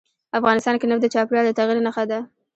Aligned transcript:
افغانستان 0.39 0.75
کې 0.77 0.85
نفت 0.89 1.01
د 1.03 1.07
چاپېریال 1.13 1.45
د 1.47 1.51
تغیر 1.59 1.77
نښه 1.85 2.03
ده. 2.11 2.19